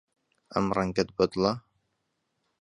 [0.53, 1.51] ئەم ڕەنگەت بەدڵە؟